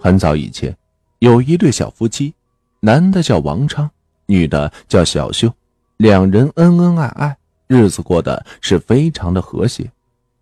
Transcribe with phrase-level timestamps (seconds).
[0.00, 0.74] 很早以前，
[1.18, 2.32] 有一对小夫妻，
[2.80, 3.90] 男的叫王昌，
[4.26, 5.52] 女的叫小秀，
[5.96, 9.90] 两人恩恩爱爱，日子过得是非常的和谐。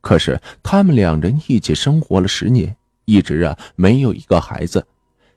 [0.00, 4.86] 可是他们两人一起生活了十年，一直啊没有一个孩子。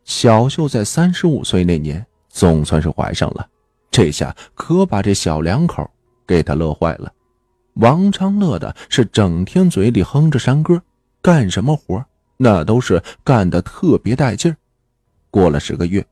[0.03, 3.47] 小秀在三十五岁那年总算是怀上了，
[3.89, 5.89] 这下可把这小两口
[6.27, 7.11] 给他乐坏了。
[7.75, 10.81] 王昌乐的是整天嘴里哼着山歌，
[11.21, 12.03] 干什么活
[12.41, 14.55] 那都是干得特别带劲儿。
[15.29, 16.05] 过了十个月，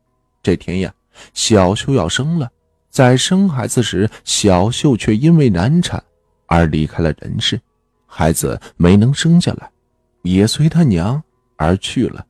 [0.44, 0.94] 这天呀，
[1.34, 2.52] 小秀要生了。
[2.90, 6.04] 在生孩子时，小秀却因为难产
[6.48, 7.60] 而离开了人世，
[8.06, 9.72] 孩子没能生下来，
[10.24, 11.24] 也随他娘
[11.56, 12.26] 而去了。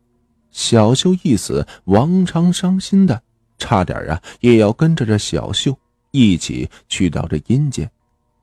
[0.52, 3.20] 小秀一死，王昌伤心的
[3.58, 5.76] 差点啊，也要跟着这小秀
[6.12, 7.90] 一起去到这阴间。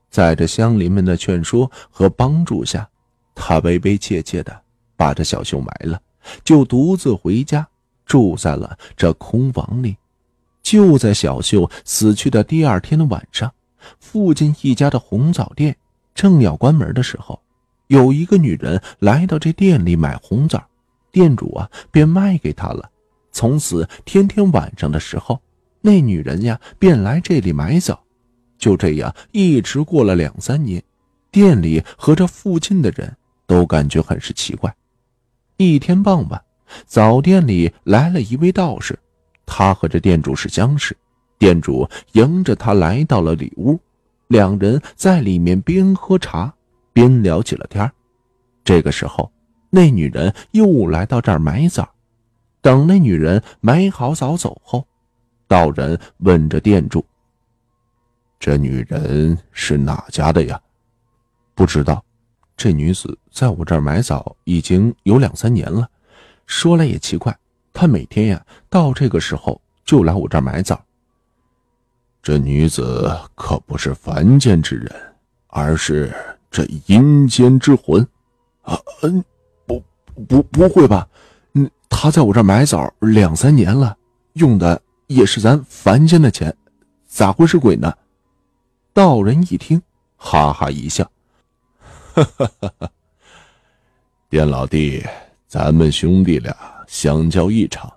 [0.09, 2.89] 在这乡邻们的劝说和帮助下，
[3.33, 4.61] 他悲悲切切的
[4.95, 6.01] 把这小秀埋了，
[6.43, 7.67] 就独自回家
[8.05, 9.95] 住在了这空房里。
[10.63, 13.53] 就在小秀死去的第二天的晚上，
[13.99, 15.75] 附近一家的红枣店
[16.15, 17.39] 正要关门的时候，
[17.87, 20.63] 有一个女人来到这店里买红枣，
[21.11, 22.89] 店主啊便卖给她了。
[23.31, 25.39] 从此天天晚上的时候，
[25.81, 28.01] 那女人呀便来这里买枣。
[28.57, 30.81] 就这样一直过了两三年，
[31.29, 34.73] 店里和这附近的人都感觉很是奇怪。
[35.57, 36.43] 一天傍晚，
[36.85, 38.97] 早店里来了一位道士，
[39.45, 40.95] 他和这店主是相识。
[41.37, 43.79] 店主迎着他来到了里屋，
[44.27, 46.53] 两人在里面边喝茶
[46.91, 47.89] 边聊起了天
[48.63, 49.31] 这个时候，
[49.69, 51.87] 那女人又来到这儿买枣。
[52.61, 54.85] 等那女人买好枣走后，
[55.47, 57.05] 道人问着店主。
[58.39, 60.59] 这女人是哪家的呀？
[61.53, 62.04] 不知道。
[62.57, 65.89] 这女子在我这儿买枣已经有两三年了。
[66.45, 67.37] 说来也奇怪，
[67.73, 70.79] 她每天呀到这个时候就来我这儿买枣。
[72.21, 74.91] 这女子可不是凡间之人，
[75.47, 76.13] 而是
[76.49, 78.01] 这阴间之魂。
[78.63, 79.23] 啊，嗯，
[79.65, 79.83] 不，
[80.27, 81.07] 不，不会吧？
[81.53, 83.95] 嗯，她在我这儿买枣两三年了，
[84.33, 86.55] 用的也是咱凡间的钱，
[87.07, 87.93] 咋会是鬼呢？
[88.91, 89.81] 道人一听，
[90.15, 91.07] 哈哈一笑
[92.37, 92.49] ：“哈
[94.29, 95.05] 店老弟，
[95.49, 96.55] 咱们兄弟俩
[96.87, 97.91] 相交一场，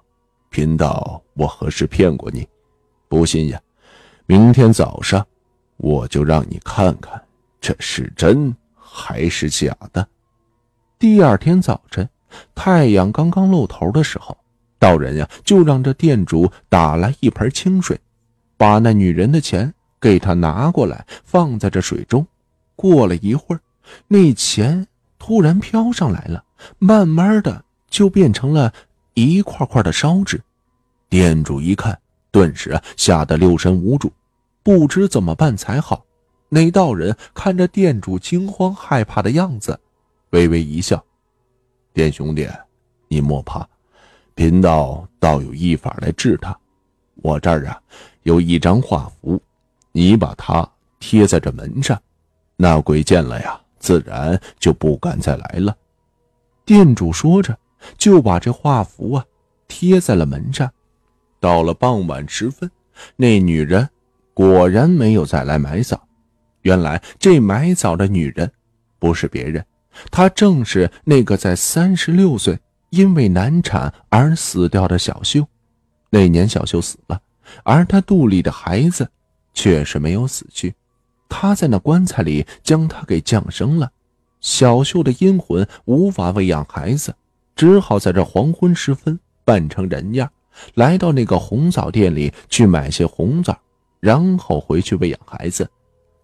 [0.50, 2.46] 贫道我何时骗过你？
[3.08, 3.60] 不信呀，
[4.26, 5.24] 明天早上
[5.76, 7.22] 我就让你看看
[7.60, 10.04] 这是真还是假的。”
[10.98, 12.08] 第二天早晨，
[12.56, 14.36] 太阳刚刚露头的时候，
[14.80, 17.96] 道人呀就让这店主打来一盆清水，
[18.56, 19.72] 把那女人的钱。
[20.00, 22.24] 给他拿过来，放在这水中。
[22.76, 23.60] 过了一会儿，
[24.06, 24.86] 那钱
[25.18, 26.44] 突然飘上来了，
[26.78, 28.72] 慢慢的就变成了
[29.14, 30.40] 一块块的烧纸。
[31.08, 31.98] 店主一看，
[32.30, 34.12] 顿时吓得六神无主，
[34.62, 36.04] 不知怎么办才好。
[36.48, 39.78] 那道人看着店主惊慌害怕的样子，
[40.30, 41.02] 微微一笑
[41.92, 42.48] ：“店兄弟，
[43.08, 43.68] 你莫怕，
[44.34, 46.56] 贫道倒有一法来治他。
[47.16, 47.80] 我这儿啊
[48.22, 49.40] 有一张画符。”
[49.90, 52.00] 你把它贴在这门上，
[52.56, 55.76] 那鬼见了呀，自然就不敢再来了。
[56.64, 57.58] 店主说着，
[57.96, 59.24] 就把这画符啊
[59.66, 60.70] 贴在了门上。
[61.40, 62.70] 到了傍晚时分，
[63.16, 63.88] 那女人
[64.34, 66.00] 果然没有再来买枣。
[66.62, 68.50] 原来这买枣的女人
[68.98, 69.64] 不是别人，
[70.10, 72.58] 她正是那个在三十六岁
[72.90, 75.46] 因为难产而死掉的小秀。
[76.10, 77.20] 那年小秀死了，
[77.62, 79.08] 而她肚里的孩子。
[79.54, 80.72] 却是没有死去，
[81.28, 83.90] 他在那棺材里将他给降生了。
[84.40, 87.14] 小秀的阴魂无法喂养孩子，
[87.56, 90.30] 只好在这黄昏时分扮成人样，
[90.74, 93.58] 来到那个红枣店里去买些红枣，
[94.00, 95.68] 然后回去喂养孩子。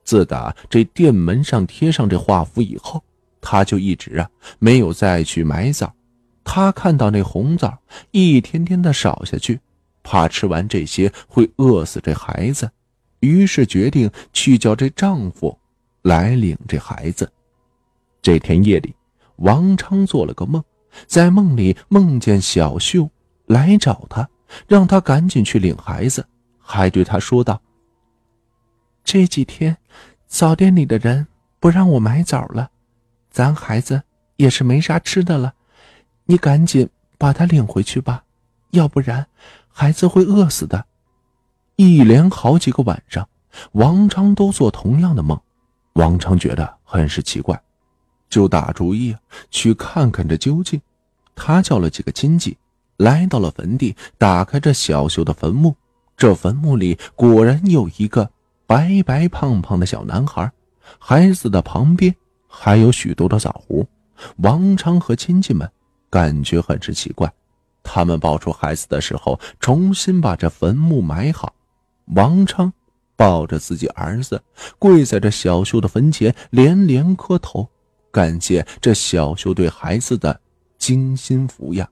[0.04, 3.02] 自打这店门上贴上这画符以后，
[3.40, 4.28] 他就一直啊
[4.58, 5.92] 没有再去买枣。
[6.44, 7.76] 他看到那红枣
[8.10, 9.58] 一天天的少下去，
[10.02, 12.70] 怕吃完这些会饿死这孩子。
[13.24, 15.58] 于是决定去叫这丈夫
[16.02, 17.30] 来领这孩子。
[18.20, 18.94] 这天夜里，
[19.36, 20.62] 王昌做了个梦，
[21.06, 23.08] 在梦里梦见小秀
[23.46, 24.28] 来找他，
[24.66, 26.26] 让他赶紧去领孩子，
[26.58, 27.60] 还对他说道
[29.04, 29.76] ：“这几天
[30.26, 31.26] 枣店里的人
[31.60, 32.70] 不让我买枣了，
[33.30, 34.02] 咱孩子
[34.36, 35.54] 也是没啥吃的了，
[36.26, 36.88] 你赶紧
[37.18, 38.24] 把他领回去吧，
[38.70, 39.26] 要不然
[39.68, 40.86] 孩子会饿死的。”
[41.76, 43.28] 一连好几个晚上，
[43.72, 45.38] 王昌都做同样的梦。
[45.94, 47.60] 王昌觉得很是奇怪，
[48.28, 49.14] 就打主意
[49.50, 50.80] 去看看这究竟。
[51.34, 52.56] 他叫了几个亲戚，
[52.96, 55.74] 来到了坟地，打开这小秀的坟墓。
[56.16, 58.30] 这坟墓里果然有一个
[58.68, 60.48] 白白胖胖的小男孩，
[61.00, 62.14] 孩子的旁边
[62.46, 63.84] 还有许多的枣核。
[64.36, 65.68] 王昌和亲戚们
[66.08, 67.32] 感觉很是奇怪，
[67.82, 71.52] 他们抱出孩子的时候，重新把这坟墓埋好。
[72.06, 72.72] 王昌
[73.16, 74.42] 抱着自己儿子，
[74.78, 77.68] 跪在这小秀的坟前，连连磕头，
[78.12, 80.38] 感谢这小秀对孩子的
[80.78, 81.88] 精心抚养。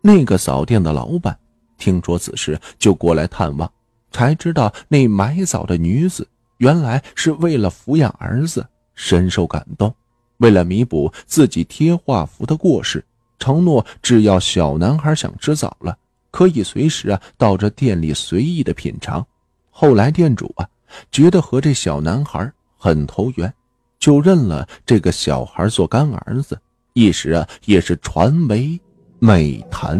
[0.00, 1.36] 那个扫店的老板
[1.76, 3.70] 听说此事，就过来探望，
[4.10, 6.26] 才知道那买枣的女子
[6.58, 9.94] 原来是为了抚养儿子，深受感动。
[10.38, 13.04] 为了弥补自己贴画符的过失，
[13.38, 15.98] 承诺只要小男孩想吃枣了，
[16.36, 19.26] 可以随时啊到这店里随意的品尝。
[19.70, 20.68] 后来店主啊
[21.10, 23.50] 觉得和这小男孩很投缘，
[23.98, 26.60] 就认了这个小孩做干儿子，
[26.92, 28.78] 一时啊也是传为
[29.18, 29.98] 美谈。